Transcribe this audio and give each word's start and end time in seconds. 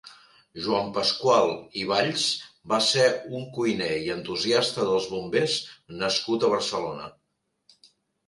Joan 0.67 0.87
Pascual 0.93 1.51
i 1.81 1.83
Valls 1.89 2.23
va 2.71 2.79
ser 2.87 3.05
un 3.39 3.45
cuiner 3.59 3.91
i 4.07 4.09
entusiasta 4.15 4.87
dels 4.89 5.05
bombers 5.13 5.59
nascut 6.03 6.47
a 6.49 6.53
Barcelona. 6.57 7.07